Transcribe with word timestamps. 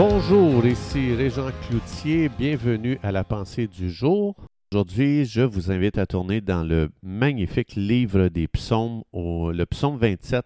Bonjour, 0.00 0.64
ici 0.64 1.12
Régent 1.12 1.50
Cloutier, 1.66 2.28
bienvenue 2.28 3.00
à 3.02 3.10
la 3.10 3.24
pensée 3.24 3.66
du 3.66 3.90
jour. 3.90 4.36
Aujourd'hui, 4.70 5.24
je 5.24 5.40
vous 5.40 5.72
invite 5.72 5.98
à 5.98 6.06
tourner 6.06 6.40
dans 6.40 6.62
le 6.62 6.90
magnifique 7.02 7.74
livre 7.74 8.28
des 8.28 8.46
psaumes, 8.46 9.02
au, 9.12 9.50
le 9.50 9.66
psaume 9.66 9.98
27, 9.98 10.44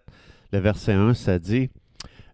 le 0.53 0.57
verset 0.57 0.93
1, 0.93 1.13
ça 1.13 1.37
dit 1.37 1.69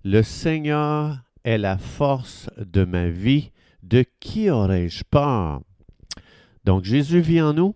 Le 0.06 0.22
Seigneur 0.22 1.18
est 1.44 1.58
la 1.58 1.78
force 1.78 2.50
de 2.58 2.86
ma 2.86 3.10
vie, 3.10 3.52
de 3.84 4.06
qui 4.22 4.50
aurais-je 4.50 5.04
peur 5.04 5.60
Donc 6.64 6.86
Jésus 6.86 7.20
vit 7.20 7.42
en 7.42 7.52
nous, 7.52 7.76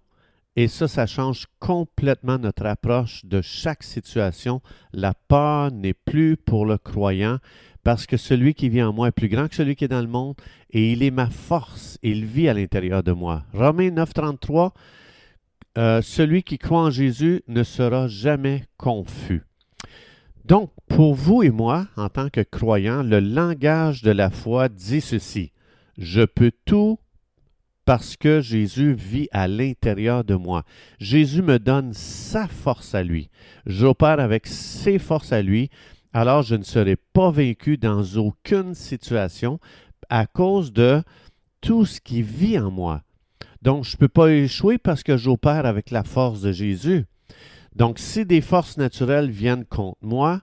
et 0.55 0.67
ça, 0.67 0.87
ça 0.87 1.05
change 1.05 1.47
complètement 1.59 2.37
notre 2.37 2.65
approche 2.65 3.25
de 3.25 3.41
chaque 3.41 3.83
situation. 3.83 4.61
La 4.93 5.13
peur 5.13 5.71
n'est 5.71 5.95
plus 5.95 6.37
pour 6.37 6.65
le 6.65 6.77
croyant, 6.77 7.39
parce 7.83 8.05
que 8.05 8.17
celui 8.17 8.53
qui 8.53 8.69
vit 8.69 8.81
en 8.81 8.93
moi 8.93 9.09
est 9.09 9.11
plus 9.11 9.29
grand 9.29 9.47
que 9.47 9.55
celui 9.55 9.75
qui 9.75 9.85
est 9.85 9.89
dans 9.89 10.01
le 10.01 10.07
monde, 10.07 10.35
et 10.69 10.91
il 10.93 11.03
est 11.03 11.11
ma 11.11 11.29
force, 11.29 11.97
il 12.01 12.25
vit 12.25 12.49
à 12.49 12.53
l'intérieur 12.53 13.03
de 13.03 13.11
moi. 13.11 13.43
Romains 13.53 13.91
9, 13.91 14.13
33, 14.13 14.73
euh, 15.77 16.01
celui 16.01 16.43
qui 16.43 16.57
croit 16.57 16.83
en 16.83 16.89
Jésus 16.89 17.41
ne 17.47 17.63
sera 17.63 18.07
jamais 18.07 18.63
confus. 18.77 19.43
Donc, 20.45 20.71
pour 20.87 21.15
vous 21.15 21.41
et 21.41 21.51
moi, 21.51 21.87
en 21.95 22.09
tant 22.09 22.29
que 22.29 22.41
croyants, 22.41 23.03
le 23.03 23.19
langage 23.19 24.01
de 24.01 24.11
la 24.11 24.29
foi 24.29 24.69
dit 24.69 25.01
ceci. 25.01 25.51
Je 25.97 26.21
peux 26.23 26.51
tout 26.65 26.99
parce 27.85 28.15
que 28.15 28.41
Jésus 28.41 28.93
vit 28.93 29.27
à 29.31 29.47
l'intérieur 29.47 30.23
de 30.23 30.35
moi. 30.35 30.63
Jésus 30.99 31.41
me 31.41 31.59
donne 31.59 31.93
sa 31.93 32.47
force 32.47 32.95
à 32.95 33.03
lui. 33.03 33.29
J'opère 33.65 34.19
avec 34.19 34.47
ses 34.47 34.99
forces 34.99 35.33
à 35.33 35.41
lui 35.41 35.69
alors 36.13 36.43
je 36.43 36.55
ne 36.55 36.63
serai 36.63 36.95
pas 36.95 37.31
vaincu 37.31 37.77
dans 37.77 38.03
aucune 38.17 38.75
situation 38.75 39.59
à 40.09 40.25
cause 40.25 40.71
de 40.71 41.01
tout 41.61 41.85
ce 41.85 41.99
qui 41.99 42.21
vit 42.21 42.59
en 42.59 42.71
moi. 42.71 43.01
Donc, 43.61 43.85
je 43.85 43.95
ne 43.95 43.99
peux 43.99 44.09
pas 44.09 44.29
échouer 44.31 44.77
parce 44.77 45.03
que 45.03 45.15
j'opère 45.15 45.65
avec 45.65 45.89
la 45.89 46.03
force 46.03 46.41
de 46.41 46.51
Jésus. 46.51 47.05
Donc, 47.75 47.97
si 47.97 48.25
des 48.25 48.41
forces 48.41 48.77
naturelles 48.77 49.31
viennent 49.31 49.65
contre 49.65 49.97
moi, 50.01 50.41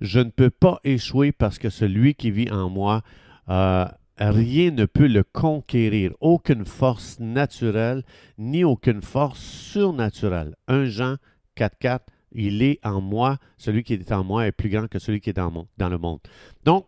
je 0.00 0.18
ne 0.18 0.30
peux 0.30 0.50
pas 0.50 0.80
échouer 0.84 1.32
parce 1.32 1.58
que 1.58 1.70
celui 1.70 2.14
qui 2.14 2.30
vit 2.30 2.50
en 2.50 2.68
moi, 2.68 3.02
euh, 3.48 3.86
rien 4.18 4.72
ne 4.72 4.84
peut 4.84 5.06
le 5.06 5.22
conquérir. 5.22 6.12
Aucune 6.20 6.66
force 6.66 7.18
naturelle, 7.20 8.02
ni 8.36 8.64
aucune 8.64 9.02
force 9.02 9.40
surnaturelle. 9.40 10.56
1 10.66 10.86
Jean 10.86 11.16
4.4 11.56 12.00
il 12.32 12.62
est 12.62 12.78
en 12.84 13.00
moi, 13.00 13.38
celui 13.56 13.82
qui 13.82 13.94
est 13.94 14.12
en 14.12 14.24
moi 14.24 14.46
est 14.46 14.52
plus 14.52 14.68
grand 14.68 14.88
que 14.88 14.98
celui 14.98 15.20
qui 15.20 15.30
est 15.30 15.34
dans, 15.34 15.50
le 15.78 15.98
monde. 15.98 16.20
Donc, 16.64 16.86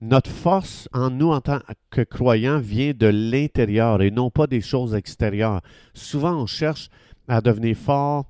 notre 0.00 0.30
force 0.30 0.88
en 0.92 1.10
nous 1.10 1.30
en 1.30 1.40
tant 1.40 1.60
que 1.90 2.02
croyants 2.02 2.60
vient 2.60 2.92
de 2.94 3.06
l'intérieur 3.06 4.00
et 4.00 4.10
non 4.10 4.30
pas 4.30 4.46
des 4.46 4.60
choses 4.60 4.94
extérieures. 4.94 5.60
Souvent, 5.92 6.40
on 6.40 6.46
cherche 6.46 6.88
à 7.26 7.40
devenir 7.40 7.76
fort 7.76 8.26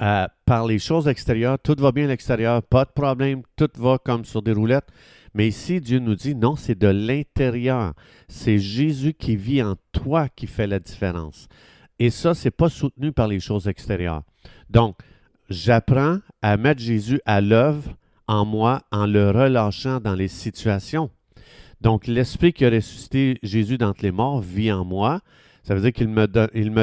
euh, 0.00 0.26
par 0.46 0.66
les 0.66 0.78
choses 0.78 1.08
extérieures. 1.08 1.58
Tout 1.58 1.76
va 1.78 1.92
bien 1.92 2.04
à 2.04 2.08
l'extérieur, 2.08 2.62
pas 2.62 2.84
de 2.84 2.90
problème, 2.90 3.42
tout 3.56 3.68
va 3.76 3.98
comme 3.98 4.24
sur 4.24 4.42
des 4.42 4.52
roulettes. 4.52 4.88
Mais 5.34 5.46
ici, 5.46 5.80
Dieu 5.80 5.98
nous 5.98 6.16
dit 6.16 6.34
non, 6.34 6.56
c'est 6.56 6.78
de 6.78 6.88
l'intérieur. 6.88 7.94
C'est 8.28 8.58
Jésus 8.58 9.14
qui 9.14 9.36
vit 9.36 9.62
en 9.62 9.76
toi 9.92 10.28
qui 10.28 10.46
fait 10.46 10.66
la 10.66 10.80
différence. 10.80 11.48
Et 11.98 12.10
ça, 12.10 12.34
ce 12.34 12.46
n'est 12.46 12.50
pas 12.50 12.68
soutenu 12.68 13.12
par 13.12 13.28
les 13.28 13.40
choses 13.40 13.68
extérieures. 13.68 14.22
Donc, 14.70 14.96
J'apprends 15.50 16.20
à 16.42 16.56
mettre 16.56 16.80
Jésus 16.80 17.20
à 17.26 17.40
l'œuvre 17.40 17.96
en 18.28 18.44
moi 18.44 18.82
en 18.92 19.04
le 19.04 19.30
relâchant 19.30 19.98
dans 19.98 20.14
les 20.14 20.28
situations. 20.28 21.10
Donc, 21.80 22.06
l'Esprit 22.06 22.52
qui 22.52 22.64
a 22.64 22.70
ressuscité 22.70 23.36
Jésus 23.42 23.76
d'entre 23.76 24.04
les 24.04 24.12
morts 24.12 24.40
vit 24.40 24.70
en 24.70 24.84
moi. 24.84 25.22
Ça 25.64 25.74
veut 25.74 25.80
dire 25.80 25.92
qu'il 25.92 26.08
me, 26.08 26.26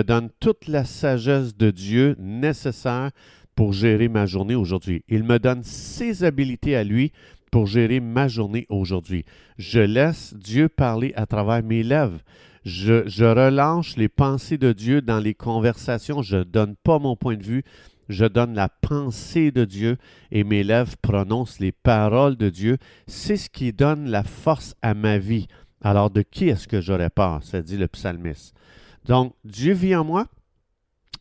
donne, 0.04 0.30
toute 0.42 0.68
la 0.68 0.84
sagesse 0.84 1.56
de 1.56 1.72
Dieu 1.72 2.18
nécessaire 2.20 3.12
pour 3.56 3.72
gérer 3.72 4.10
ma 4.10 4.26
journée 4.26 4.56
aujourd'hui. 4.56 5.06
Il 5.08 5.24
me 5.24 5.40
donne 5.40 5.64
ses 5.64 6.26
habiletés 6.26 6.76
à 6.76 6.84
lui 6.84 7.14
pour 7.52 7.68
gérer 7.68 8.02
ma 8.02 8.28
journée 8.28 8.66
aujourd'hui. 8.68 9.24
Je 9.58 9.80
laisse 9.80 10.34
Dieu 10.36 10.68
parler 10.68 11.14
à 11.16 11.26
travers 11.26 11.64
mes 11.64 11.84
lèvres. 11.84 12.20
Je, 12.66 13.08
je 13.08 13.24
relâche 13.24 13.96
les 13.96 14.10
pensées 14.10 14.58
de 14.58 14.74
Dieu 14.74 15.02
dans 15.02 15.20
les 15.20 15.34
conversations. 15.34 16.22
Je 16.22 16.38
ne 16.38 16.44
donne 16.44 16.76
pas 16.84 17.00
mon 17.00 17.16
point 17.16 17.38
de 17.38 17.44
vue 17.44 17.64
je 18.10 18.26
donne 18.26 18.54
la 18.54 18.70
pensée 18.70 19.52
de 19.52 19.66
Dieu 19.66 19.98
et 20.32 20.44
mes 20.44 20.64
lèvres 20.64 20.96
prononcent 21.02 21.60
les 21.60 21.72
paroles 21.72 22.38
de 22.38 22.50
Dieu. 22.50 22.78
C'est 23.08 23.38
ce 23.38 23.50
qui 23.50 23.74
donne 23.74 24.10
la 24.10 24.24
force 24.24 24.76
à 24.82 24.94
ma 24.94 25.18
vie. 25.18 25.48
Alors 25.82 26.10
de 26.10 26.22
qui 26.22 26.50
est-ce 26.50 26.68
que 26.68 26.82
j'aurais 26.82 27.10
peur? 27.10 27.44
Ça 27.44 27.62
dit 27.62 27.78
le 27.78 27.88
psalmiste. 27.88 28.56
Donc 29.06 29.34
Dieu 29.44 29.74
vit 29.74 29.96
en 29.96 30.04
moi 30.04 30.28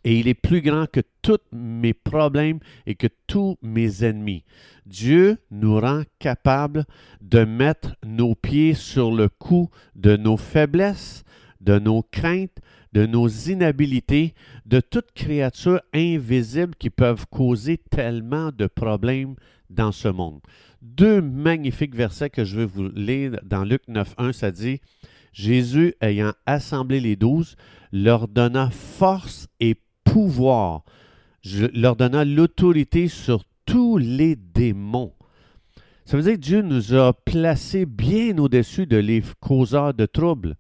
et 0.04 0.20
il 0.20 0.28
est 0.28 0.34
plus 0.34 0.62
grand 0.62 0.86
que 0.86 1.00
tous 1.20 1.41
mes 1.52 1.92
problèmes 1.92 2.60
et 2.86 2.94
que 2.94 3.08
tous 3.26 3.56
mes 3.60 4.04
ennemis. 4.04 4.44
Dieu 4.86 5.38
nous 5.50 5.80
rend 5.80 6.02
capables 6.20 6.84
de 7.20 7.44
mettre 7.44 7.96
nos 8.04 8.36
pieds 8.36 8.75
sur 8.75 9.10
le 9.10 9.28
coup 9.28 9.69
de 9.96 10.16
nos 10.16 10.36
faiblesses, 10.36 11.25
de 11.60 11.80
nos 11.80 12.02
craintes, 12.02 12.58
de 12.96 13.04
nos 13.04 13.28
inhabilités, 13.28 14.32
de 14.64 14.80
toute 14.80 15.12
créature 15.14 15.82
invisible 15.92 16.74
qui 16.78 16.88
peuvent 16.88 17.26
causer 17.26 17.76
tellement 17.76 18.50
de 18.56 18.66
problèmes 18.66 19.34
dans 19.68 19.92
ce 19.92 20.08
monde. 20.08 20.40
Deux 20.80 21.20
magnifiques 21.20 21.94
versets 21.94 22.30
que 22.30 22.42
je 22.42 22.56
vais 22.56 22.64
vous 22.64 22.88
lire 22.88 23.38
dans 23.44 23.64
Luc 23.64 23.82
9.1, 23.86 24.32
ça 24.32 24.50
dit, 24.50 24.80
Jésus 25.34 25.94
ayant 26.00 26.32
assemblé 26.46 27.00
les 27.00 27.16
douze, 27.16 27.56
leur 27.92 28.28
donna 28.28 28.70
force 28.70 29.46
et 29.60 29.76
pouvoir, 30.02 30.82
leur 31.74 31.96
donna 31.96 32.24
l'autorité 32.24 33.08
sur 33.08 33.44
tous 33.66 33.98
les 33.98 34.36
démons. 34.36 35.12
Ça 36.06 36.16
veut 36.16 36.22
dire 36.22 36.36
que 36.36 36.38
Dieu 36.38 36.62
nous 36.62 36.94
a 36.94 37.12
placés 37.12 37.84
bien 37.84 38.38
au-dessus 38.38 38.86
de 38.86 38.96
les 38.96 39.22
causeurs 39.40 39.92
de 39.92 40.06
troubles 40.06 40.56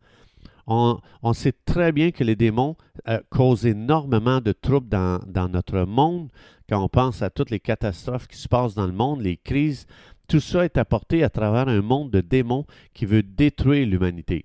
on, 0.66 1.32
sait 1.32 1.54
très 1.64 1.92
bien 1.92 2.10
que 2.10 2.24
les 2.24 2.36
démons 2.36 2.76
euh, 3.08 3.20
causent 3.30 3.66
énormément 3.66 4.40
de 4.40 4.52
troubles 4.52 4.88
dans, 4.88 5.20
dans, 5.26 5.48
notre 5.48 5.84
monde. 5.84 6.30
Quand 6.68 6.82
on 6.82 6.88
pense 6.88 7.22
à 7.22 7.30
toutes 7.30 7.50
les 7.50 7.60
catastrophes 7.60 8.26
qui 8.26 8.36
se 8.36 8.48
passent 8.48 8.74
dans 8.74 8.86
le 8.86 8.92
monde, 8.92 9.20
les 9.20 9.36
crises, 9.36 9.86
tout 10.28 10.40
ça 10.40 10.64
est 10.64 10.76
apporté 10.76 11.22
à 11.22 11.30
travers 11.30 11.68
un 11.68 11.82
monde 11.82 12.10
de 12.10 12.20
démons 12.20 12.66
qui 12.94 13.06
veut 13.06 13.22
détruire 13.22 13.86
l'humanité. 13.86 14.44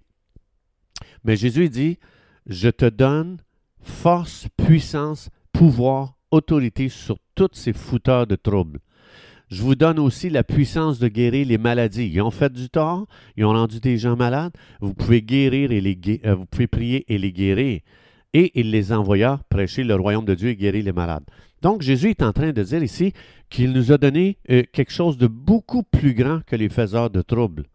Mais 1.24 1.36
Jésus 1.36 1.70
dit, 1.70 1.98
je 2.46 2.70
te 2.70 2.86
donne 2.86 3.38
force, 3.82 4.48
puissance, 4.58 5.30
pouvoir, 5.52 6.16
autorité 6.30 6.90
sur 6.90 7.18
tous 7.36 7.50
ces 7.54 7.74
fouteurs 7.74 8.28
de 8.28 8.36
troubles. 8.36 8.80
Je 9.52 9.64
vous 9.64 9.76
donne 9.76 10.00
aussi 10.00 10.30
la 10.30 10.46
puissance 10.46 10.98
de 10.98 11.10
guérir 11.10 11.46
les 11.46 11.58
maladies. 11.58 12.10
Ils 12.14 12.22
ont 12.22 12.32
fait 12.32 12.54
du 12.54 12.70
tort, 12.70 13.06
ils 13.36 13.44
ont 13.44 13.52
rendu 13.52 13.82
des 13.82 13.98
gens 13.98 14.16
malades. 14.16 14.54
Vous 14.80 14.94
pouvez 14.94 15.22
guérir 15.22 15.74
et 15.74 15.82
les 15.82 16.00
euh, 16.26 16.36
vous 16.36 16.46
pouvez 16.46 16.68
prier 16.68 17.04
et 17.14 17.18
les 17.18 17.34
guérir. 17.34 17.82
Et 18.34 18.58
il 18.58 18.72
les 18.72 18.94
envoya 18.94 19.42
prêcher 19.50 19.84
le 19.84 19.96
royaume 19.96 20.24
de 20.24 20.36
Dieu 20.36 20.50
et 20.50 20.56
guérir 20.56 20.86
les 20.86 20.94
malades. 20.94 21.26
Donc 21.62 21.82
Jésus 21.82 22.12
est 22.12 22.24
en 22.24 22.32
train 22.32 22.54
de 22.54 22.64
dire 22.64 22.82
ici 22.82 23.12
qu'il 23.50 23.74
nous 23.74 23.92
a 23.92 23.98
donné 23.98 24.38
euh, 24.50 24.64
quelque 24.72 24.94
chose 24.94 25.18
de 25.18 25.28
beaucoup 25.28 25.84
plus 25.84 26.14
grand 26.14 26.40
que 26.46 26.56
les 26.56 26.70
faiseurs 26.70 27.10
de 27.10 27.22
troubles. 27.22 27.66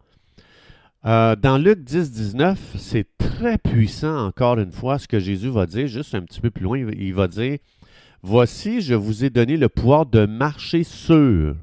Euh, 1.05 1.35
dans 1.35 1.59
Luc 1.59 1.83
10, 1.83 2.11
19, 2.11 2.59
c'est 2.75 3.05
très 3.19 3.59
puissant 3.59 4.25
encore 4.25 4.57
une 4.57 4.71
fois 4.71 4.97
ce 4.97 5.07
que 5.07 5.19
Jésus 5.19 5.49
va 5.49 5.67
dire, 5.67 5.85
juste 5.85 6.15
un 6.15 6.23
petit 6.23 6.41
peu 6.41 6.49
plus 6.49 6.63
loin, 6.63 6.79
il 6.79 7.13
va 7.13 7.27
dire, 7.27 7.59
Voici, 8.23 8.81
je 8.81 8.95
vous 8.95 9.23
ai 9.23 9.29
donné 9.29 9.57
le 9.57 9.69
pouvoir 9.69 10.07
de 10.07 10.25
marcher 10.25 10.83
sur 10.83 11.55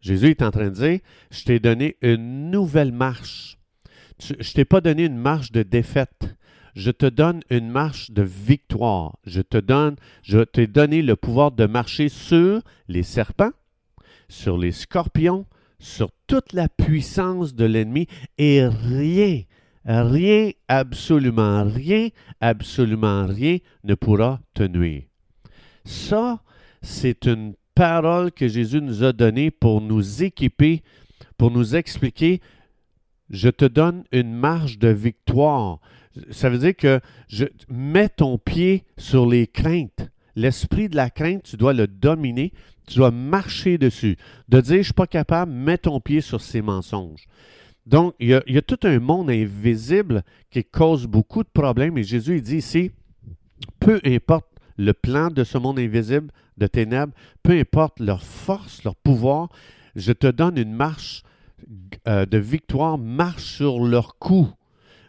Jésus 0.00 0.30
est 0.30 0.42
en 0.42 0.50
train 0.50 0.68
de 0.68 0.74
dire, 0.74 1.00
je 1.30 1.44
t'ai 1.44 1.58
donné 1.58 1.96
une 2.02 2.50
nouvelle 2.50 2.92
marche. 2.92 3.58
je 4.20 4.34
ne 4.34 4.42
t'ai 4.42 4.64
pas 4.64 4.80
donné 4.80 5.04
une 5.04 5.18
marche 5.18 5.52
de 5.52 5.62
défaite. 5.62 6.36
Je 6.74 6.90
te 6.90 7.06
donne 7.06 7.42
une 7.50 7.70
marche 7.70 8.12
de 8.12 8.22
victoire. 8.22 9.18
Je 9.24 9.40
te 9.40 9.58
donne, 9.58 9.96
je 10.22 10.40
t'ai 10.40 10.66
donné 10.66 11.02
le 11.02 11.16
pouvoir 11.16 11.50
de 11.50 11.66
marcher 11.66 12.08
sur 12.08 12.62
les 12.86 13.02
serpents, 13.02 13.50
sur 14.28 14.56
les 14.56 14.72
scorpions, 14.72 15.46
sur 15.80 16.10
toute 16.26 16.52
la 16.52 16.68
puissance 16.68 17.54
de 17.54 17.64
l'ennemi 17.64 18.06
et 18.36 18.66
rien, 18.66 19.42
rien, 19.84 20.50
absolument 20.68 21.64
rien, 21.64 22.08
absolument 22.40 23.26
rien 23.26 23.58
ne 23.84 23.94
pourra 23.94 24.40
te 24.54 24.62
nuire. 24.62 25.04
Ça, 25.84 26.42
c'est 26.82 27.26
une 27.26 27.54
parole 27.78 28.32
que 28.32 28.48
Jésus 28.48 28.82
nous 28.82 29.04
a 29.04 29.12
donnée 29.12 29.52
pour 29.52 29.80
nous 29.80 30.24
équiper, 30.24 30.82
pour 31.36 31.52
nous 31.52 31.76
expliquer, 31.76 32.40
je 33.30 33.48
te 33.48 33.64
donne 33.64 34.02
une 34.10 34.34
marge 34.34 34.80
de 34.80 34.88
victoire. 34.88 35.78
Ça 36.32 36.50
veut 36.50 36.58
dire 36.58 36.74
que 36.74 36.98
je 37.28 37.44
mets 37.68 38.08
ton 38.08 38.36
pied 38.36 38.82
sur 38.96 39.28
les 39.28 39.46
craintes. 39.46 40.10
L'esprit 40.34 40.88
de 40.88 40.96
la 40.96 41.08
crainte, 41.08 41.44
tu 41.44 41.56
dois 41.56 41.72
le 41.72 41.86
dominer, 41.86 42.52
tu 42.88 42.96
dois 42.96 43.12
marcher 43.12 43.78
dessus. 43.78 44.16
De 44.48 44.60
dire, 44.60 44.72
je 44.72 44.78
ne 44.78 44.82
suis 44.82 44.92
pas 44.92 45.06
capable, 45.06 45.52
mets 45.52 45.78
ton 45.78 46.00
pied 46.00 46.20
sur 46.20 46.40
ces 46.40 46.62
mensonges. 46.62 47.26
Donc, 47.86 48.16
il 48.18 48.28
y, 48.30 48.34
a, 48.34 48.42
il 48.48 48.56
y, 48.56 48.58
a, 48.58 48.62
tout 48.62 48.80
un 48.82 48.98
monde 48.98 49.30
invisible 49.30 50.24
qui 50.50 50.64
cause 50.64 51.06
beaucoup 51.06 51.44
de 51.44 51.48
problèmes. 51.48 51.96
Et 51.96 52.02
Jésus 52.02 52.38
il 52.38 52.42
dit 52.42 52.56
ici, 52.56 52.90
peu 53.78 54.00
importe 54.04 54.48
le 54.78 54.92
plan 54.92 55.28
de 55.28 55.44
ce 55.44 55.58
monde 55.58 55.78
invisible, 55.78 56.30
de 56.56 56.66
ténèbres, 56.66 57.12
peu 57.42 57.52
importe 57.52 58.00
leur 58.00 58.22
force, 58.22 58.84
leur 58.84 58.96
pouvoir, 58.96 59.48
je 59.96 60.12
te 60.12 60.28
donne 60.28 60.56
une 60.56 60.72
marche 60.72 61.22
euh, 62.06 62.24
de 62.24 62.38
victoire, 62.38 62.96
marche 62.96 63.42
sur 63.42 63.80
leur 63.80 64.18
cou, 64.18 64.48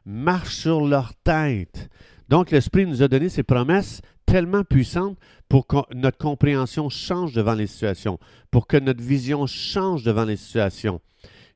marche 0.05 0.55
sur 0.55 0.81
leur 0.85 1.13
tête. 1.23 1.89
Donc, 2.27 2.51
l'Esprit 2.51 2.85
nous 2.85 3.03
a 3.03 3.07
donné 3.07 3.29
ces 3.29 3.43
promesses 3.43 4.01
tellement 4.25 4.63
puissantes 4.63 5.17
pour 5.47 5.65
que 5.65 5.77
notre 5.95 6.17
compréhension 6.17 6.89
change 6.89 7.33
devant 7.33 7.55
les 7.55 7.67
situations, 7.67 8.19
pour 8.51 8.67
que 8.67 8.77
notre 8.77 9.03
vision 9.03 9.47
change 9.47 10.03
devant 10.03 10.25
les 10.25 10.37
situations. 10.37 11.01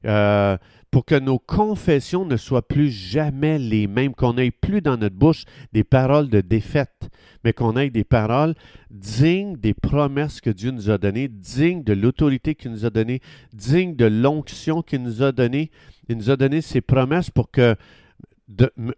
Euh, 0.05 0.57
pour 0.93 1.05
que 1.05 1.15
nos 1.15 1.39
confessions 1.39 2.23
ne 2.23 2.37
soient 2.37 2.67
plus 2.67 2.91
jamais 2.91 3.57
les 3.57 3.87
mêmes, 3.87 4.13
qu'on 4.13 4.33
n'ait 4.33 4.51
plus 4.51 4.79
dans 4.79 4.95
notre 4.95 5.15
bouche 5.15 5.45
des 5.73 5.83
paroles 5.83 6.29
de 6.29 6.39
défaite, 6.39 7.09
mais 7.43 7.51
qu'on 7.51 7.75
ait 7.77 7.89
des 7.89 8.03
paroles 8.03 8.53
dignes 8.91 9.57
des 9.57 9.73
promesses 9.73 10.39
que 10.39 10.51
Dieu 10.51 10.69
nous 10.69 10.91
a 10.91 10.99
données, 10.99 11.29
dignes 11.29 11.83
de 11.83 11.93
l'autorité 11.93 12.53
qu'il 12.53 12.69
nous 12.69 12.85
a 12.85 12.91
donnée, 12.91 13.21
dignes 13.53 13.95
de 13.95 14.05
l'onction 14.05 14.83
qu'il 14.83 15.01
nous 15.01 15.23
a 15.23 15.31
donnée. 15.31 15.71
Il 16.09 16.17
nous 16.17 16.29
a 16.29 16.35
donné 16.35 16.61
ces 16.61 16.81
promesses 16.81 17.31
pour 17.31 17.49
que 17.49 17.75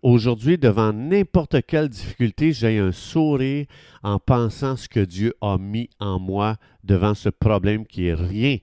aujourd'hui, 0.02 0.58
devant 0.58 0.92
n'importe 0.92 1.66
quelle 1.66 1.88
difficulté, 1.88 2.52
j'ai 2.52 2.78
un 2.78 2.92
sourire 2.92 3.68
en 4.04 4.20
pensant 4.20 4.76
ce 4.76 4.90
que 4.90 5.00
Dieu 5.00 5.34
a 5.40 5.58
mis 5.58 5.90
en 6.02 6.20
moi 6.20 6.58
devant 6.84 7.14
ce 7.14 7.30
problème 7.30 7.86
qui 7.86 8.08
est 8.08 8.16
rien 8.16 8.58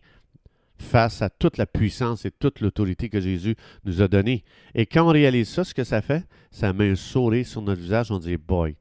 face 0.83 1.23
à 1.23 1.31
toute 1.31 1.57
la 1.57 1.67
puissance 1.67 2.27
et 2.27 2.31
toute 2.31 2.61
l'autorité 2.61 3.09
que 3.09 3.21
Jésus 3.21 3.57
nous 3.85 4.03
a 4.03 4.09
donnée. 4.09 4.45
Et 4.75 4.85
quand 4.85 5.07
on 5.07 5.13
réalise 5.13 5.49
ça, 5.49 5.65
ce 5.65 5.73
que 5.73 5.85
ça 5.85 6.03
fait, 6.03 6.27
ça 6.51 6.73
met 6.73 6.91
un 6.91 6.97
sourire 6.97 7.47
sur 7.47 7.63
notre 7.63 7.81
visage. 7.81 8.11
On 8.11 8.19
dit, 8.19 8.37
boy, 8.37 8.77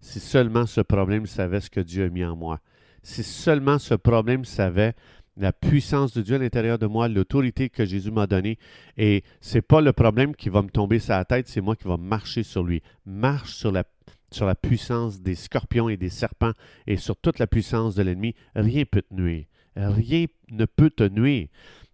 si 0.00 0.20
seulement 0.20 0.66
ce 0.66 0.80
problème 0.80 1.26
savait 1.26 1.60
ce 1.60 1.70
que 1.70 1.80
Dieu 1.80 2.04
a 2.04 2.08
mis 2.08 2.24
en 2.24 2.34
moi, 2.34 2.60
si 3.02 3.22
seulement 3.22 3.78
ce 3.78 3.94
problème 3.94 4.44
savait 4.44 4.94
la 5.36 5.52
puissance 5.52 6.14
de 6.14 6.22
Dieu 6.22 6.36
à 6.36 6.38
l'intérieur 6.38 6.78
de 6.78 6.86
moi, 6.86 7.08
l'autorité 7.08 7.68
que 7.68 7.84
Jésus 7.84 8.10
m'a 8.10 8.26
donnée. 8.26 8.58
Et 8.96 9.24
c'est 9.40 9.62
pas 9.62 9.80
le 9.80 9.92
problème 9.92 10.34
qui 10.34 10.48
va 10.48 10.62
me 10.62 10.68
tomber 10.68 10.98
sur 10.98 11.14
la 11.14 11.24
tête, 11.24 11.48
c'est 11.48 11.60
moi 11.60 11.76
qui 11.76 11.88
va 11.88 11.96
marcher 11.96 12.42
sur 12.42 12.62
lui. 12.62 12.82
Marche 13.04 13.54
sur 13.54 13.72
la, 13.72 13.84
sur 14.30 14.46
la 14.46 14.54
puissance 14.54 15.20
des 15.20 15.34
scorpions 15.34 15.88
et 15.88 15.96
des 15.96 16.10
serpents 16.10 16.52
et 16.86 16.96
sur 16.96 17.16
toute 17.16 17.38
la 17.38 17.46
puissance 17.46 17.94
de 17.94 18.02
l'ennemi. 18.02 18.34
Rien 18.54 18.84
peut 18.84 19.02
te 19.02 19.14
nuire. 19.14 19.44
Rien 19.76 20.26
ne 20.50 20.64
peut 20.64 20.90
te 20.90 21.04
nuire. 21.04 21.48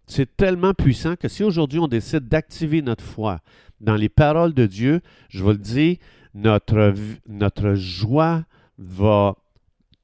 C'est 0.05 0.35
tellement 0.35 0.73
puissant 0.73 1.15
que 1.15 1.27
si 1.27 1.43
aujourd'hui 1.43 1.79
on 1.79 1.87
décide 1.87 2.27
d'activer 2.27 2.81
notre 2.81 3.03
foi 3.03 3.39
dans 3.79 3.95
les 3.95 4.09
paroles 4.09 4.53
de 4.53 4.65
Dieu, 4.65 5.01
je 5.29 5.43
vous 5.43 5.51
le 5.51 5.57
dis, 5.57 5.99
notre, 6.33 6.93
notre 7.27 7.73
joie 7.73 8.45
va 8.77 9.35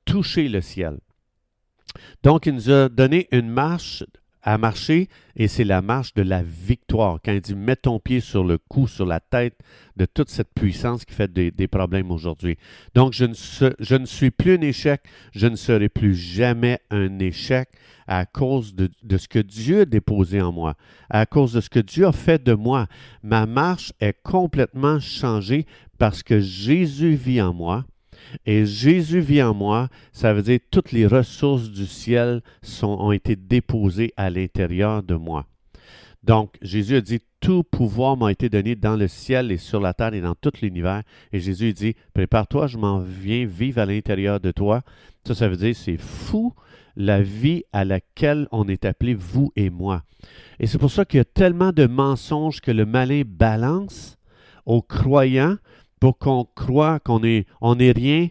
toucher 0.05 0.49
le 0.49 0.61
ciel. 0.61 0.99
Donc, 2.23 2.45
il 2.45 2.53
nous 2.53 2.69
a 2.69 2.89
donné 2.89 3.27
une 3.31 3.49
marche 3.49 4.03
à 4.43 4.57
marcher 4.57 5.09
et 5.35 5.47
c'est 5.47 5.63
la 5.63 5.81
marche 5.81 6.13
de 6.13 6.21
la 6.21 6.41
victoire. 6.41 7.19
Quand 7.23 7.31
il 7.31 7.41
dit 7.41 7.55
mets 7.55 7.75
ton 7.75 7.99
pied 7.99 8.19
sur 8.19 8.43
le 8.43 8.57
cou, 8.57 8.87
sur 8.87 9.05
la 9.05 9.19
tête 9.19 9.59
de 9.95 10.05
toute 10.05 10.29
cette 10.29 10.53
puissance 10.53 11.05
qui 11.05 11.13
fait 11.13 11.31
des, 11.31 11.67
problèmes 11.67 12.11
aujourd'hui. 12.11 12.57
Donc, 12.95 13.13
je 13.13 13.25
ne, 13.25 14.05
suis 14.05 14.31
plus 14.31 14.55
un 14.55 14.61
échec, 14.61 15.01
je 15.33 15.47
ne 15.47 15.55
serai 15.55 15.89
plus 15.89 16.15
jamais 16.15 16.79
un 16.89 17.19
échec 17.19 17.69
à 18.07 18.25
cause 18.25 18.73
de 18.73 19.17
ce 19.17 19.27
que 19.27 19.39
Dieu 19.39 19.81
a 19.81 19.85
déposé 19.85 20.41
en 20.41 20.51
moi, 20.51 20.75
à 21.09 21.25
cause 21.25 21.53
de 21.53 21.61
ce 21.61 21.69
que 21.69 21.79
Dieu 21.79 22.07
a 22.07 22.11
fait 22.11 22.41
de 22.43 22.53
moi. 22.53 22.87
Ma 23.23 23.45
marche 23.45 23.91
est 23.99 24.21
complètement 24.23 24.99
changée 24.99 25.65
parce 25.97 26.23
que 26.23 26.39
Jésus 26.39 27.15
vit 27.15 27.41
en 27.41 27.53
moi 27.53 27.85
et 28.45 28.65
Jésus 28.65 29.19
vit 29.19 29.41
en 29.41 29.53
moi, 29.53 29.89
ça 30.11 30.33
veut 30.33 30.41
dire 30.41 30.59
toutes 30.71 30.91
les 30.91 31.07
ressources 31.07 31.69
du 31.69 31.85
ciel 31.85 32.41
sont, 32.61 32.87
ont 32.87 33.11
été 33.11 33.35
déposées 33.35 34.13
à 34.17 34.29
l'intérieur 34.29 35.03
de 35.03 35.15
moi. 35.15 35.45
Donc, 36.23 36.57
Jésus 36.61 36.97
a 36.97 37.01
dit, 37.01 37.19
tout 37.39 37.63
pouvoir 37.63 38.17
m'a 38.17 38.31
été 38.31 38.49
donné 38.49 38.75
dans 38.75 38.95
le 38.95 39.07
ciel 39.07 39.51
et 39.51 39.57
sur 39.57 39.79
la 39.79 39.93
terre 39.93 40.13
et 40.13 40.21
dans 40.21 40.35
tout 40.35 40.51
l'univers. 40.61 41.03
Et 41.31 41.39
Jésus 41.39 41.71
dit, 41.73 41.95
prépare-toi, 42.13 42.67
je 42.67 42.77
m'en 42.77 42.99
viens 42.99 43.45
vivre 43.45 43.79
à 43.79 43.85
l'intérieur 43.85 44.39
de 44.39 44.51
toi. 44.51 44.81
Ça, 45.25 45.35
ça 45.35 45.47
veut 45.47 45.55
dire, 45.55 45.75
c'est 45.75 45.97
fou 45.97 46.53
la 46.97 47.21
vie 47.21 47.63
à 47.71 47.85
laquelle 47.85 48.47
on 48.51 48.67
est 48.67 48.83
appelé, 48.83 49.13
vous 49.13 49.51
et 49.55 49.69
moi. 49.69 50.03
Et 50.59 50.67
c'est 50.67 50.79
pour 50.79 50.91
ça 50.91 51.05
qu'il 51.05 51.19
y 51.19 51.21
a 51.21 51.25
tellement 51.25 51.71
de 51.71 51.85
mensonges 51.85 52.59
que 52.59 52.71
le 52.71 52.85
malin 52.85 53.21
balance 53.25 54.17
aux 54.65 54.81
croyants 54.81 55.57
pour 55.99 56.17
qu'on 56.17 56.45
croit 56.55 56.99
qu'on 56.99 57.23
est, 57.23 57.45
on 57.61 57.79
est 57.79 57.91
rien, 57.91 58.29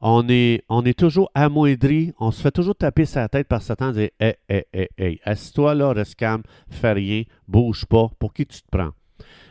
on 0.00 0.28
est, 0.28 0.64
on 0.68 0.84
est 0.84 0.98
toujours 0.98 1.30
amoindri, 1.34 2.12
on 2.18 2.30
se 2.30 2.42
fait 2.42 2.50
toujours 2.50 2.74
taper 2.74 3.04
sa 3.04 3.28
tête 3.28 3.48
par 3.48 3.62
Satan 3.62 3.90
et 3.90 3.92
dire 3.92 4.10
Hé, 4.20 4.34
hé, 4.48 4.64
hé, 4.72 4.88
hé, 4.98 5.20
assieds-toi 5.24 5.74
là, 5.74 5.92
reste 5.92 6.16
calme, 6.16 6.42
fais 6.68 6.92
rien, 6.92 7.22
bouge 7.46 7.86
pas, 7.86 8.08
pour 8.18 8.32
qui 8.32 8.46
tu 8.46 8.62
te 8.62 8.68
prends 8.70 8.90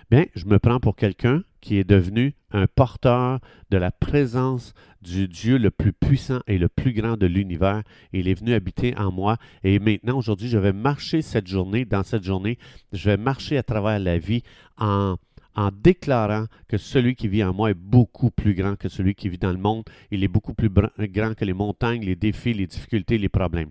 Bien, 0.09 0.25
je 0.35 0.45
me 0.45 0.59
prends 0.59 0.81
pour 0.81 0.97
quelqu'un 0.97 1.43
qui 1.61 1.77
est 1.77 1.85
devenu 1.85 2.35
un 2.51 2.67
porteur 2.67 3.39
de 3.69 3.77
la 3.77 3.91
présence 3.91 4.73
du 5.01 5.29
Dieu 5.29 5.57
le 5.57 5.71
plus 5.71 5.93
puissant 5.93 6.41
et 6.47 6.57
le 6.57 6.67
plus 6.67 6.91
grand 6.91 7.15
de 7.15 7.27
l'univers. 7.27 7.83
Il 8.11 8.27
est 8.27 8.33
venu 8.33 8.53
habiter 8.53 8.93
en 8.97 9.09
moi. 9.09 9.37
Et 9.63 9.79
maintenant, 9.79 10.17
aujourd'hui, 10.17 10.49
je 10.49 10.57
vais 10.57 10.73
marcher 10.73 11.21
cette 11.21 11.47
journée, 11.47 11.85
dans 11.85 12.03
cette 12.03 12.23
journée, 12.23 12.57
je 12.91 13.09
vais 13.09 13.15
marcher 13.15 13.57
à 13.57 13.63
travers 13.63 13.99
la 13.99 14.17
vie 14.17 14.43
en 14.77 15.15
en 15.55 15.69
déclarant 15.71 16.45
que 16.67 16.77
celui 16.77 17.15
qui 17.15 17.27
vit 17.27 17.43
en 17.43 17.53
moi 17.53 17.71
est 17.71 17.75
beaucoup 17.75 18.31
plus 18.31 18.53
grand 18.53 18.75
que 18.75 18.89
celui 18.89 19.15
qui 19.15 19.29
vit 19.29 19.37
dans 19.37 19.51
le 19.51 19.57
monde. 19.57 19.83
Il 20.11 20.23
est 20.23 20.27
beaucoup 20.27 20.53
plus 20.53 20.69
grand 20.69 21.33
que 21.35 21.45
les 21.45 21.53
montagnes, 21.53 22.03
les 22.03 22.15
défis, 22.15 22.53
les 22.53 22.67
difficultés, 22.67 23.17
les 23.17 23.29
problèmes. 23.29 23.69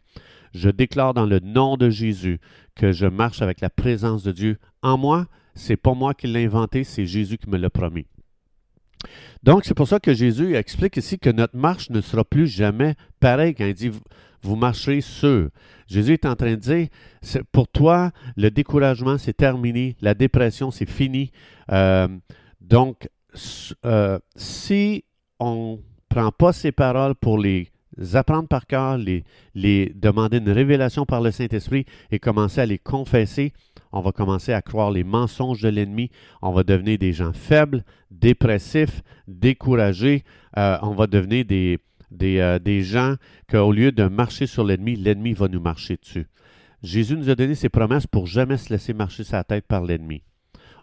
Je 0.52 0.68
déclare 0.70 1.14
dans 1.14 1.26
le 1.26 1.38
nom 1.40 1.76
de 1.76 1.90
Jésus 1.90 2.40
que 2.74 2.92
je 2.92 3.06
marche 3.06 3.42
avec 3.42 3.60
la 3.60 3.70
présence 3.70 4.22
de 4.22 4.32
Dieu 4.32 4.58
en 4.82 4.98
moi. 4.98 5.26
C'est 5.54 5.76
pas 5.76 5.94
moi 5.94 6.14
qui 6.14 6.26
l'ai 6.26 6.44
inventé, 6.44 6.84
c'est 6.84 7.06
Jésus 7.06 7.38
qui 7.38 7.48
me 7.48 7.56
l'a 7.56 7.70
promis. 7.70 8.06
Donc, 9.42 9.64
c'est 9.64 9.74
pour 9.74 9.88
ça 9.88 10.00
que 10.00 10.12
Jésus 10.12 10.54
explique 10.54 10.96
ici 10.96 11.18
que 11.18 11.30
notre 11.30 11.56
marche 11.56 11.90
ne 11.90 12.00
sera 12.00 12.24
plus 12.24 12.46
jamais 12.46 12.94
pareille 13.20 13.54
quand 13.54 13.66
il 13.66 13.74
dit 13.74 13.90
vous 14.42 14.56
marcherez 14.56 15.00
sûr. 15.00 15.50
Jésus 15.86 16.14
est 16.14 16.26
en 16.26 16.36
train 16.36 16.52
de 16.52 16.56
dire, 16.56 16.88
pour 17.52 17.68
toi, 17.68 18.12
le 18.36 18.50
découragement, 18.50 19.18
c'est 19.18 19.36
terminé, 19.36 19.96
la 20.00 20.14
dépression, 20.14 20.70
c'est 20.70 20.88
fini. 20.88 21.30
Euh, 21.72 22.08
donc, 22.60 23.08
euh, 23.84 24.18
si 24.36 25.04
on 25.38 25.76
ne 25.76 25.78
prend 26.08 26.32
pas 26.32 26.52
ces 26.52 26.72
paroles 26.72 27.14
pour 27.14 27.38
les 27.38 27.70
apprendre 28.14 28.48
par 28.48 28.66
cœur, 28.66 28.98
les 28.98 29.92
demander 29.94 30.38
une 30.38 30.50
révélation 30.50 31.04
par 31.04 31.20
le 31.20 31.30
Saint-Esprit 31.30 31.84
et 32.10 32.18
commencer 32.18 32.60
à 32.60 32.66
les 32.66 32.78
confesser, 32.78 33.52
on 33.92 34.00
va 34.00 34.12
commencer 34.12 34.52
à 34.52 34.62
croire 34.62 34.90
les 34.90 35.04
mensonges 35.04 35.62
de 35.62 35.68
l'ennemi, 35.68 36.10
on 36.42 36.52
va 36.52 36.62
devenir 36.62 36.98
des 36.98 37.12
gens 37.12 37.32
faibles, 37.32 37.84
dépressifs, 38.10 39.02
découragés, 39.26 40.24
euh, 40.56 40.78
on 40.82 40.94
va 40.94 41.06
devenir 41.06 41.44
euh, 41.50 42.58
des 42.58 42.82
gens 42.82 43.14
qu'au 43.48 43.72
lieu 43.72 43.92
de 43.92 44.04
marcher 44.04 44.46
sur 44.46 44.64
l'ennemi, 44.64 44.96
l'ennemi 44.96 45.32
va 45.32 45.48
nous 45.48 45.60
marcher 45.60 45.96
dessus. 45.96 46.26
Jésus 46.82 47.16
nous 47.16 47.28
a 47.28 47.34
donné 47.34 47.54
ses 47.54 47.68
promesses 47.68 48.06
pour 48.06 48.26
jamais 48.26 48.56
se 48.56 48.72
laisser 48.72 48.94
marcher 48.94 49.24
sa 49.24 49.44
tête 49.44 49.66
par 49.66 49.84
l'ennemi. 49.84 50.22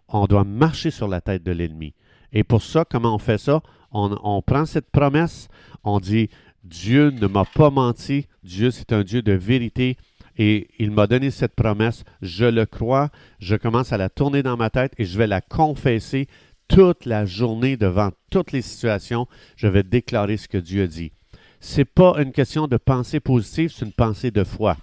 On 0.08 0.26
doit 0.26 0.44
marcher 0.44 0.92
sur 0.92 1.08
la 1.08 1.22
tête 1.22 1.44
de 1.44 1.52
l'ennemi. 1.52 1.94
Et 2.32 2.44
pour 2.44 2.62
ça, 2.62 2.86
comment 2.86 3.16
on 3.16 3.20
fait 3.20 3.40
ça? 3.40 3.62
On 3.92 4.42
prend 4.42 4.66
cette 4.66 4.92
promesse, 4.92 5.48
on 5.84 6.00
dit, 6.00 6.30
Dieu 6.64 7.10
ne 7.10 7.28
m'a 7.28 7.46
pas 7.46 7.70
menti, 7.70 8.28
Dieu 8.44 8.70
c'est 8.70 8.92
un 8.92 9.04
Dieu 9.04 9.22
de 9.22 9.32
vérité, 9.32 9.98
et 10.38 10.68
il 10.80 10.92
m'a 10.92 11.08
donné 11.08 11.32
cette 11.32 11.56
promesse, 11.56 12.04
je 12.22 12.46
le 12.46 12.66
crois, 12.66 13.10
je 13.40 13.56
commence 13.56 13.92
à 13.92 13.98
la 13.98 14.10
tourner 14.10 14.44
dans 14.44 14.58
ma 14.58 14.70
tête 14.70 14.94
et 14.98 15.06
je 15.06 15.18
vais 15.18 15.28
la 15.28 15.42
confesser 15.42 16.28
toute 16.68 17.06
la 17.06 17.26
journée 17.26 17.78
devant 17.78 18.12
toutes 18.30 18.52
les 18.52 18.62
situations, 18.62 19.28
je 19.56 19.68
vais 19.68 19.84
déclarer 19.84 20.38
ce 20.38 20.48
que 20.48 20.58
Dieu 20.58 20.84
a 20.84 20.88
dit 20.88 21.12
c'est 21.60 21.86
pas 21.86 22.16
une 22.22 22.32
question 22.32 22.68
de 22.68 22.78
pensée 22.78 23.20
positive, 23.20 23.72
c'est 23.74 23.86
une 23.86 23.92
pensée 23.92 24.32
de 24.32 24.44
foi. 24.44 24.78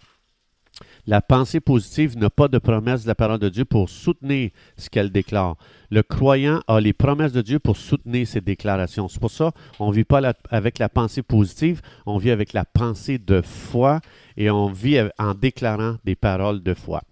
La 1.07 1.21
pensée 1.21 1.61
positive 1.61 2.17
n'a 2.17 2.31
pas 2.31 2.49
de 2.49 2.59
promesse 2.59 3.03
de 3.03 3.09
la 3.09 3.15
parole 3.15 3.39
de 3.39 3.49
Dieu 3.49 3.65
pour 3.65 3.89
soutenir 3.89 4.51
ce 4.77 4.89
qu'elle 4.89 5.13
déclare. 5.13 5.57
Le 5.91 6.03
croyant 6.03 6.63
a 6.67 6.81
les 6.81 6.93
promesses 6.95 7.33
de 7.33 7.43
Dieu 7.43 7.59
pour 7.59 7.77
soutenir 7.77 8.27
ses 8.27 8.41
déclarations. 8.41 9.07
C'est 9.07 9.21
pour 9.21 9.31
ça 9.31 9.53
qu'on 9.79 9.91
ne 9.91 9.95
vit 9.95 10.05
pas 10.05 10.33
avec 10.51 10.79
la 10.79 10.89
pensée 10.89 11.23
positive, 11.23 11.81
on 12.07 12.17
vit 12.19 12.31
avec 12.31 12.55
la 12.55 12.65
pensée 12.65 13.19
de 13.19 13.43
foi 13.43 14.01
et 14.37 14.51
on 14.51 14.71
vit 14.71 15.01
en 15.19 15.35
déclarant 15.35 15.97
des 16.05 16.15
paroles 16.15 16.63
de 16.63 16.75
foi. 16.75 17.03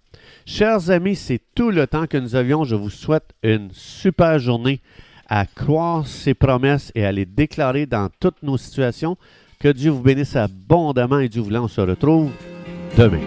Chers 0.45 0.89
amis, 0.89 1.15
c'est 1.15 1.41
tout 1.55 1.71
le 1.71 1.87
temps 1.87 2.07
que 2.07 2.17
nous 2.17 2.35
avions. 2.35 2.63
Je 2.63 2.75
vous 2.75 2.89
souhaite 2.89 3.33
une 3.43 3.69
super 3.71 4.39
journée 4.39 4.81
à 5.29 5.45
croire 5.45 6.05
ces 6.05 6.33
promesses 6.33 6.91
et 6.95 7.05
à 7.05 7.11
les 7.11 7.25
déclarer 7.25 7.85
dans 7.85 8.09
toutes 8.19 8.43
nos 8.43 8.57
situations. 8.57 9.17
Que 9.59 9.69
Dieu 9.69 9.91
vous 9.91 10.01
bénisse 10.01 10.35
abondamment 10.35 11.19
et 11.19 11.29
Dieu 11.29 11.41
voulant, 11.41 11.63
on 11.65 11.67
se 11.69 11.81
retrouve 11.81 12.31
demain. 12.97 13.21